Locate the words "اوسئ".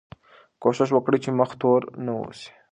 2.19-2.49